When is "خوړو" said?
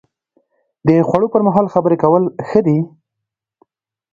1.07-1.27